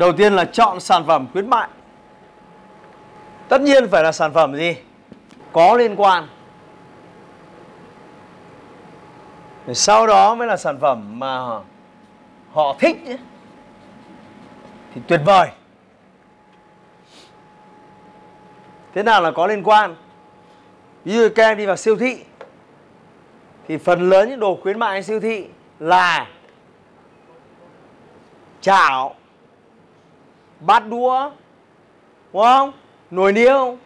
[0.00, 1.68] Đầu tiên là chọn sản phẩm khuyến mại
[3.48, 4.76] Tất nhiên phải là sản phẩm gì?
[5.52, 6.28] Có liên quan
[9.72, 11.60] Sau đó mới là sản phẩm mà
[12.52, 12.96] họ thích.
[14.94, 15.48] Thì tuyệt vời
[18.94, 19.96] Thế nào là có liên quan?
[21.04, 22.24] Ví dụ các em đi vào siêu thị,
[23.68, 25.46] Thì phần lớn những đồ khuyến mại siêu thị
[25.78, 26.26] là
[28.60, 29.14] chảo
[30.60, 31.30] bát đũa,
[32.32, 32.72] đúng không?
[33.10, 33.78] Nồi niêu,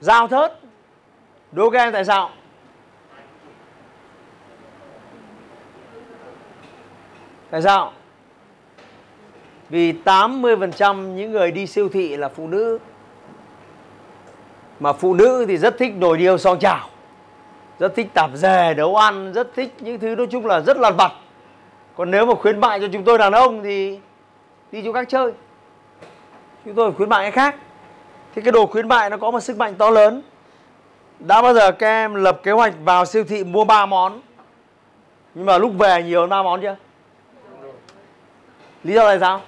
[0.00, 0.58] dao thớt.
[1.52, 2.30] Đố các em tại sao?
[7.50, 7.92] Tại sao?
[9.68, 12.78] Vì 80% những người đi siêu thị là phụ nữ.
[14.80, 16.88] Mà phụ nữ thì rất thích nồi niêu son chảo.
[17.78, 20.94] Rất thích tạp dề nấu ăn, rất thích những thứ nói chung là rất lặt
[20.98, 21.12] vặt.
[21.96, 23.98] Còn nếu mà khuyến mại cho chúng tôi đàn ông thì
[24.72, 25.32] đi chỗ khác chơi
[26.64, 27.56] chúng tôi khuyến mại cái khác.
[28.34, 30.22] Thì cái đồ khuyến mại nó có một sức mạnh to lớn.
[31.18, 34.20] Đã bao giờ các em lập kế hoạch vào siêu thị mua 3 món?
[35.34, 36.76] Nhưng mà lúc về nhiều hơn 3 món chưa?
[38.84, 39.40] Lý do là sao?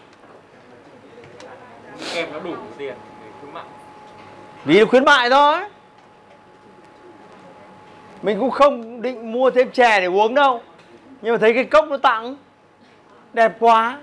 [2.15, 3.65] Em nó đủ tiền để khuyến mại.
[4.65, 5.57] Vì khuyến mại thôi.
[8.23, 10.61] Mình cũng không định mua thêm chè để uống đâu.
[11.23, 12.37] Nhưng mà thấy cái cốc nó tặng
[13.33, 13.99] đẹp quá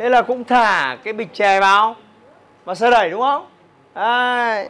[0.00, 1.96] thế là cũng thả cái bịch chè vào
[2.64, 3.46] và sơ đẩy, đúng không?
[3.94, 4.68] Đấy.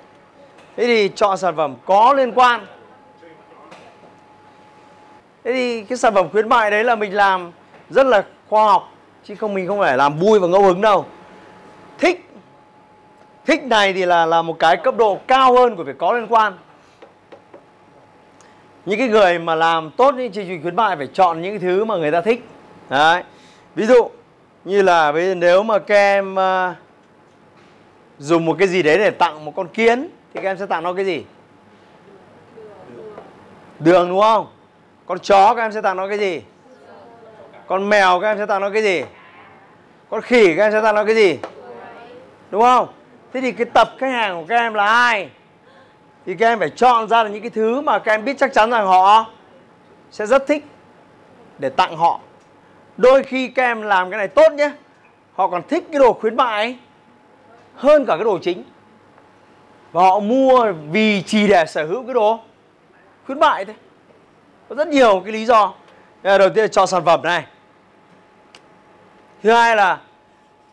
[0.77, 2.67] thế thì chọn sản phẩm có liên quan.
[5.45, 7.53] Thế thì cái sản phẩm khuyến mại đấy là mình làm
[7.91, 8.93] rất là khoa học,
[9.25, 11.07] chứ không, mình không phải làm vui và ngẫu hứng đâu.
[11.99, 12.31] Thích.
[13.47, 16.27] Thích này thì là là một cái cấp độ cao hơn của việc có liên
[16.29, 16.53] quan.
[18.87, 21.85] Những cái người mà làm tốt những chương trình khuyến mại phải chọn những thứ
[21.85, 22.45] mà người ta thích.
[22.89, 23.23] Đấy.
[23.75, 24.09] Ví dụ
[24.65, 26.77] như là giờ nếu mà các em uh,
[28.19, 30.83] dùng một cái gì đấy để tặng một con kiến thì các em sẽ tặng
[30.83, 31.25] nó cái gì?
[33.79, 34.09] Đường.
[34.09, 34.47] Đúng không?
[35.07, 36.43] Con chó các em sẽ tặng nó cái gì?
[37.67, 39.03] Con mèo các em sẽ tặng nó cái gì?
[40.11, 41.39] Con khỉ các em sẽ tặng nó cái gì?
[42.51, 42.89] Đúng không?
[43.33, 45.31] Thế thì cái tập khách hàng của các em là ai?
[46.27, 48.53] Thì các em phải chọn ra được những cái thứ mà các em biết chắc
[48.53, 49.31] chắn rằng họ
[50.11, 50.65] sẽ rất thích
[51.59, 52.21] để tặng họ
[53.01, 54.71] đôi khi các em làm cái này tốt nhé,
[55.35, 56.79] họ còn thích cái đồ khuyến mại
[57.75, 58.65] hơn cả cái đồ chính.
[59.93, 62.41] Và họ mua vì chỉ để sở hữu cái đồ
[63.27, 63.75] khuyến mại thôi.
[64.69, 65.75] Có rất nhiều cái lý do.
[66.23, 67.47] Đầu tiên là chọn sản phẩm này.
[69.43, 70.01] Thứ hai là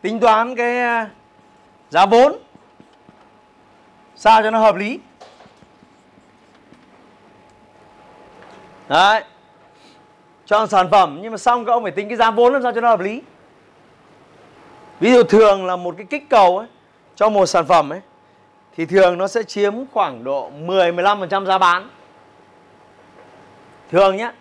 [0.02, 1.10] tính toán cái à,
[1.90, 2.32] giá vốn.
[4.16, 5.00] Sao cho nó hợp lý?
[8.88, 9.22] Đấy
[10.48, 12.72] chọn sản phẩm nhưng mà xong các ông phải tính cái giá vốn làm sao
[12.72, 13.22] cho nó hợp lý
[15.00, 16.66] ví dụ thường là một cái kích cầu ấy
[17.16, 18.00] cho một sản phẩm ấy
[18.76, 21.88] thì thường nó sẽ chiếm khoảng độ 10 15% giá bán.
[23.90, 24.32] Thường nhé.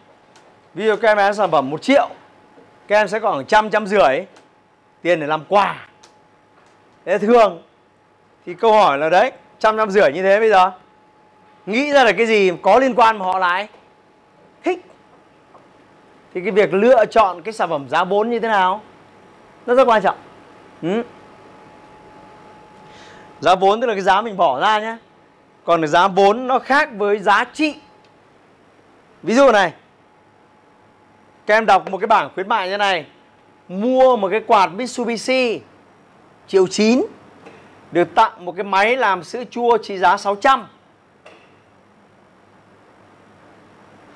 [0.74, 2.10] Ví dụ các em bán sản phẩm 1 triệu,
[2.88, 4.26] các em sẽ khoảng trăm trăm rưỡi
[5.02, 5.88] tiền để làm quà.
[7.06, 7.64] Thế thường
[8.46, 10.72] thì câu hỏi là đấy, trăm trăm rưỡi như thế bây giờ
[11.66, 13.68] nghĩ ra là cái gì có liên quan mà họ lại
[14.64, 14.86] thích
[16.38, 18.82] thì cái việc lựa chọn cái sản phẩm giá vốn như thế nào
[19.66, 20.18] nó rất quan trọng.
[20.82, 21.04] Ừ.
[23.40, 24.98] Giá vốn tức là cái giá mình bỏ ra nhé
[25.64, 27.76] Còn giá vốn nó khác với giá trị
[29.24, 29.74] Ví dụ này
[31.46, 33.06] Các em đọc một cái bảng khuyến mại như này
[33.68, 35.62] Mua một cái quạt Mitsubishi
[36.48, 37.06] Triệu 9
[37.92, 40.68] Được tặng một cái máy làm sữa chua trị giá 600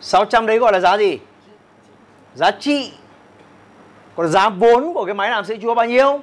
[0.02, 1.20] 600 đấy gọi là giá gì?
[2.36, 2.92] Giá trị
[4.16, 6.22] Còn giá vốn của cái máy làm sữa chua bao nhiêu?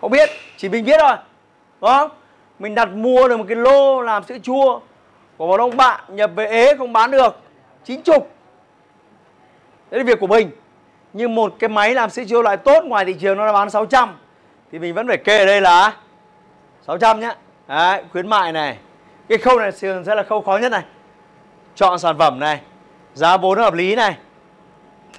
[0.00, 1.16] Không biết, chỉ mình biết thôi.
[1.80, 2.10] Đúng không?
[2.58, 4.80] Mình đặt mua được một cái lô làm sữa chua
[5.36, 7.40] Của một ông bạn nhập về ế không bán được.
[7.84, 8.30] Chín chục.
[9.90, 10.50] Đấy là việc của mình.
[11.12, 13.70] Nhưng một cái máy làm sữa chua loại tốt ngoài thị trường nó đã bán
[13.70, 14.16] 600
[14.72, 15.96] Thì mình vẫn phải kê ở đây là
[16.86, 17.34] 600 nhá.
[17.68, 18.78] Đấy, khuyến mại này.
[19.28, 20.82] Cái khâu này thường sẽ là khâu khó nhất này.
[21.74, 22.60] Chọn sản phẩm này.
[23.14, 24.16] Giá vốn hợp lý này.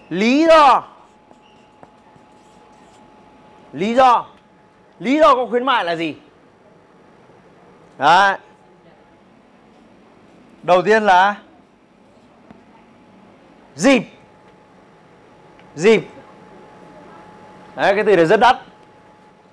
[0.09, 0.83] Lý do.
[3.74, 4.25] Lý do.
[5.00, 6.15] Lý do có khuyến mại là gì?
[7.97, 8.38] Đấy.
[10.63, 11.36] Đầu tiên là
[13.75, 14.03] dịp
[15.75, 16.03] dịp
[17.75, 18.57] đấy, cái từ này rất đắt.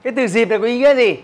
[0.03, 1.17] Cái từ dịp này có ý nghĩa gì?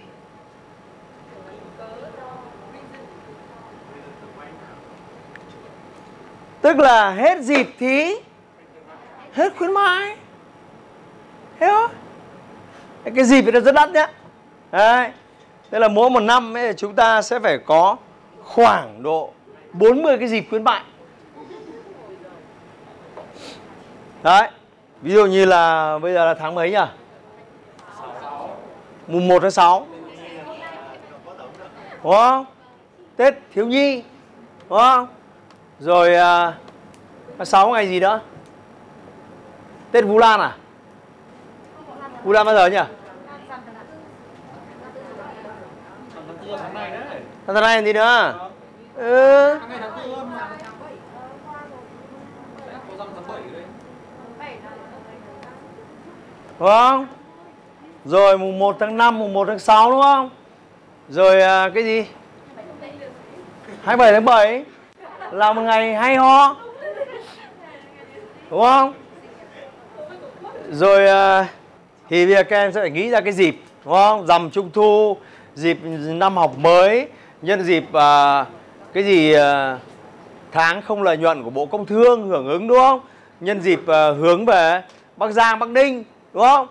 [6.72, 8.14] Tức là hết dịp thì
[9.32, 10.16] hết khuyến mãi,
[11.60, 11.90] hiểu không
[13.14, 14.06] cái dịp này rất đắt nhá.
[14.70, 15.10] Đấy.
[15.70, 17.96] Thế là mỗi một năm ấy, chúng ta sẽ phải có
[18.42, 19.32] khoảng độ
[19.72, 20.82] 40 cái dịp khuyến mại
[24.22, 24.50] đấy.
[25.02, 26.84] Ví dụ như là bây giờ là tháng mấy nhỉ?
[29.06, 29.86] Mùng 1 tháng 6
[32.02, 32.44] đúng không?
[33.16, 34.02] Tết thiếu nhi.
[34.68, 35.06] Đúng không?
[35.84, 36.54] Rồi à,
[37.38, 38.20] tháng 6 ngày gì nữa?
[39.92, 40.56] Tết vũ lan à?
[42.24, 42.78] Vũ lan bao giờ nhỉ?
[47.46, 48.34] Tháng này là gì nữa?
[48.96, 49.58] Ừ.
[56.58, 57.06] Đúng không
[58.04, 60.30] rồi mùng 1 tháng 5 mùng 1 tháng 6 đúng không?
[61.08, 62.06] Rồi à, cái gì?
[63.84, 64.64] 27 tháng 7
[65.32, 66.56] là một ngày hay ho.
[68.50, 68.92] Đúng không?
[70.70, 71.44] Rồi ờ,
[72.08, 74.26] thì bây giờ các em sẽ phải nghĩ ra cái dịp đúng không?
[74.26, 75.16] Dằm trung thu
[75.54, 77.08] dịp năm học mới
[77.42, 78.44] nhân dịp à,
[78.92, 79.78] cái gì à,
[80.52, 83.00] tháng không lợi nhuận của bộ công thương hưởng ứng đúng không?
[83.40, 84.82] Nhân dịp à, hướng về
[85.16, 86.66] bắc giang bắc ninh đúng không?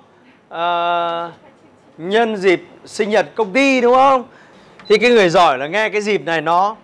[0.50, 1.32] À,
[1.98, 4.24] nhân dịp sinh nhật công ty đúng không?
[4.88, 6.76] Thì cái người giỏi là nghe cái dịp này nó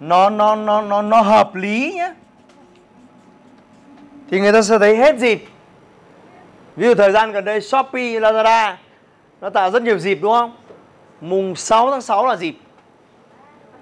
[0.00, 2.12] nó nó nó nó nó hợp lý nhé
[4.30, 5.44] thì người ta sẽ thấy hết dịp.
[6.76, 8.74] Ví dụ thời gian gần đây shopee, lazada,
[9.40, 10.56] nó tạo rất nhiều dịp đúng không?
[11.20, 12.54] Mùng 6 tháng 6 là dịp.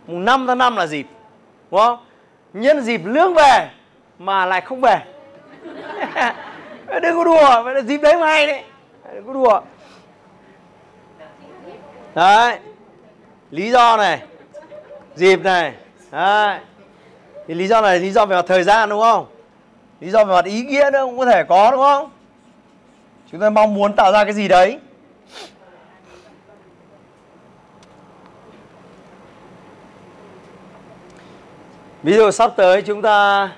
[0.07, 1.07] Mùng 5 tháng 5 là dịp.
[1.71, 1.99] Đúng không?
[2.53, 3.71] Nhân dịp lương về
[4.19, 5.01] mà lại không về.
[7.03, 8.65] Đừng có đùa, vậy là dịp đấy mà hay đấy.
[9.15, 9.61] Đừng có đùa.
[12.15, 12.59] Đấy.
[13.51, 14.23] Lý do này.
[15.15, 15.73] Dịp này
[16.15, 16.59] đấy.
[17.49, 19.27] Thì lý do này lý do về mặt thời gian đúng không?
[20.01, 22.11] Lý do về mặt ý nghĩa nữa cũng có thể có đúng không?
[23.33, 24.79] Chúng ta mong muốn tạo ra cái gì đấy?
[32.03, 33.49] Ví dụ sắp tới chúng ta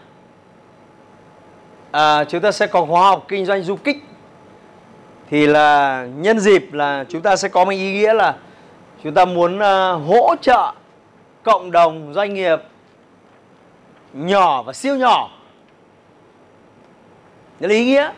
[1.91, 3.97] à, chúng ta sẽ có khóa học kinh doanh du kích.
[5.31, 8.37] Thì là nhân dịp là chúng ta sẽ có một ý nghĩa là
[9.03, 10.73] chúng ta muốn à, hỗ trợ
[11.47, 12.59] cộng đồng doanh nghiệp
[14.13, 15.31] nhỏ và siêu nhỏ.
[17.61, 18.13] Đấy là ý nghĩa.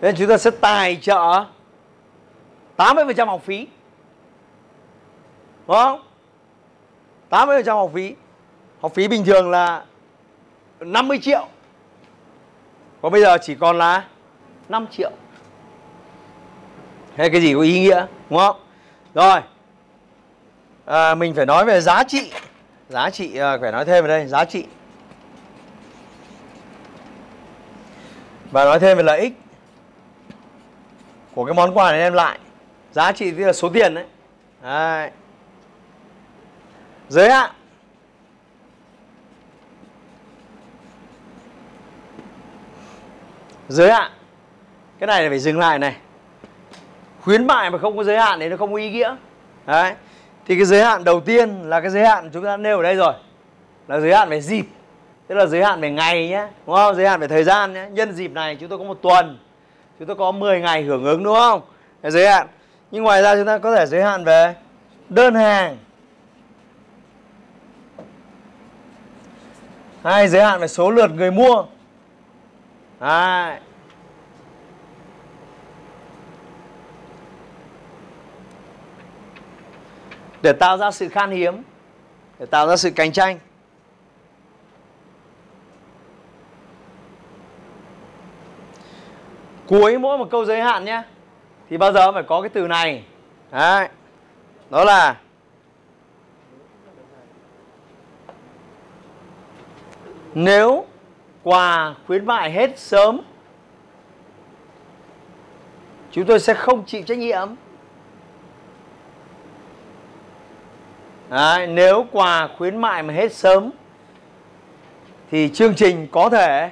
[0.00, 1.44] Nên chúng ta sẽ tài trợ
[2.76, 3.66] 80% học phí.
[5.66, 6.02] Đúng không?
[7.30, 8.14] 80% học phí.
[8.80, 9.84] Học phí bình thường là
[10.80, 11.46] 50 triệu.
[13.02, 14.04] Còn bây giờ chỉ còn là
[14.68, 15.10] 5 triệu.
[17.16, 18.56] Hay cái gì có ý nghĩa, đúng không?
[19.14, 19.40] Rồi
[20.84, 22.32] à, mình phải nói về giá trị.
[22.88, 24.66] Giá trị à, phải nói thêm về đây giá trị.
[28.50, 29.32] Và nói thêm về lợi ích
[31.34, 32.38] của cái món quà này đem lại.
[32.92, 34.04] Giá trị tức là số tiền đấy,
[34.62, 35.10] đấy.
[37.08, 37.50] giới hạn
[43.68, 44.12] giới hạn
[44.98, 45.96] cái này là phải dừng lại này.
[47.20, 49.16] Khuyến mại mà không có giới hạn thì nó không có ý nghĩa.
[49.66, 49.94] Đấy
[50.46, 52.94] thì cái giới hạn đầu tiên là cái giới hạn chúng ta nêu ở đây
[52.94, 53.14] rồi,
[53.88, 54.64] là giới hạn về dịp.
[55.26, 56.94] Tức là giới hạn về ngày nhé đúng không?
[56.94, 59.38] Giới hạn về thời gian nhé nhân dịp này chúng tôi có một tuần,
[59.98, 61.60] chúng tôi có 10 ngày hưởng ứng, đúng không?
[62.02, 62.46] Cái giới hạn.
[62.90, 64.54] Nhưng ngoài ra chúng ta có thể giới hạn về
[65.08, 65.76] đơn hàng.
[70.02, 71.64] Hay giới hạn về số lượt người mua.
[73.00, 73.58] Đấy.
[80.44, 81.62] Để tạo ra sự khan hiếm,
[82.38, 83.38] để tạo ra sự cạnh tranh
[89.66, 91.02] cuối mỗi một câu giới hạn nhé,
[91.70, 93.04] thì bao giờ phải có cái từ này
[93.50, 93.88] Đấy.
[94.70, 95.20] đó là
[100.34, 100.86] nếu
[101.42, 103.20] quà khuyến mại hết sớm,
[106.10, 107.48] chúng tôi sẽ không chịu trách nhiệm
[111.30, 113.70] Đấy, nếu quà khuyến mại mà hết sớm
[115.30, 116.70] thì chương trình có thể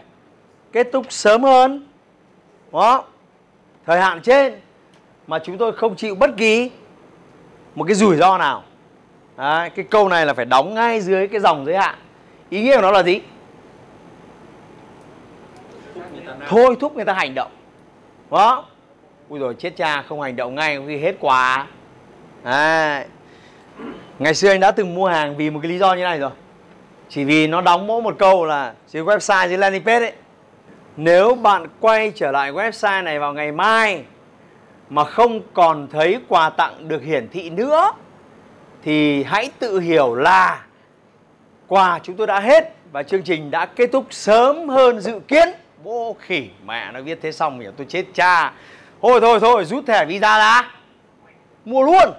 [0.72, 1.86] kết thúc sớm hơn.
[2.72, 3.04] Đó
[3.86, 4.60] thời hạn trên
[5.26, 6.70] mà chúng tôi không chịu bất kỳ
[7.74, 8.62] một cái rủi ro nào.
[9.36, 11.94] Đấy, cái câu này là phải đóng ngay dưới cái dòng giới hạn.
[12.50, 13.20] Ý nghĩa của nó là gì?
[16.48, 17.50] Thôi thúc người ta hành động.
[18.30, 18.64] Đó
[19.28, 21.66] ui rồi chết cha không hành động ngay khi hết quà.
[22.44, 23.04] Đấy
[24.18, 26.30] ngày xưa anh đã từng mua hàng vì một cái lý do như này rồi.
[27.08, 30.12] Chỉ vì nó đóng mỗi một câu là dưới website, dưới landing page ấy.
[30.96, 34.04] Nếu bạn quay trở lại website này vào ngày mai
[34.88, 37.92] mà không còn thấy quà tặng được hiển thị nữa,
[38.82, 40.64] thì hãy tự hiểu là
[41.68, 45.48] quà chúng tôi đã hết và chương trình đã kết thúc sớm hơn dự kiến.
[45.84, 48.52] Bố khỉ, mẹ nó viết thế xong thì tôi chết cha.
[49.02, 50.70] Thôi thôi thôi, rút thẻ visa ra
[51.64, 52.12] mua luôn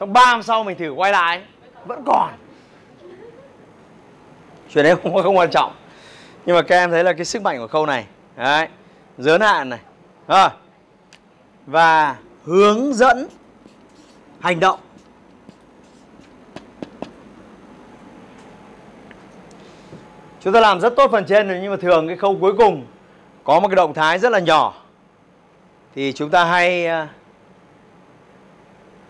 [0.00, 1.42] xong ba năm sau mình thử quay lại.
[1.86, 2.30] Vẫn còn.
[4.70, 5.72] Chuyện đấy không không quan trọng.
[6.46, 8.06] Nhưng mà các em thấy là cái sức mạnh của câu này.
[8.36, 8.68] Đấy.
[9.18, 9.80] Giới hạn này.
[10.28, 10.48] Rồi
[11.66, 13.28] và hướng dẫn
[14.40, 14.80] hành động.
[20.40, 22.86] Chúng ta làm rất tốt phần trên rồi, nhưng mà thường cái khâu cuối cùng
[23.44, 24.74] có một cái động thái rất là nhỏ.
[25.94, 27.06] Thì chúng ta hay ờ,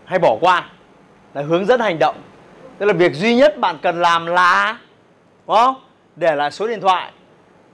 [0.04, 0.70] hay bỏ qua
[1.36, 2.16] là hướng dẫn hành động.
[2.78, 4.78] Tức là việc duy nhất bạn cần làm là,
[5.46, 5.74] đúng không?
[6.16, 7.12] Để lại số điện thoại,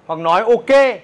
[0.07, 1.01] hoặc nói ok,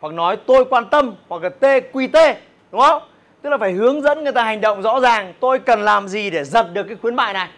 [0.00, 2.34] hoặc nói tôi quan tâm, hoặc là TQT
[2.72, 3.02] đúng không?
[3.42, 6.30] Tức là phải hướng dẫn người ta hành động rõ ràng, tôi cần làm gì
[6.30, 7.48] để giật được cái khuyến mại này.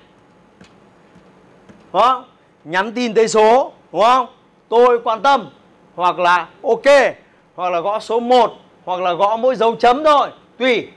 [1.92, 2.25] Đúng không?
[2.64, 4.26] Nhắn tin tới số, đúng không?
[4.68, 5.50] Tôi quan tâm,
[5.94, 7.14] hoặc là ok,
[7.54, 8.52] hoặc là gõ số 1
[8.84, 10.88] hoặc là gõ mỗi dấu chấm thôi, tùy.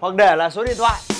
[0.00, 1.19] Hoặc để là số điện thoại.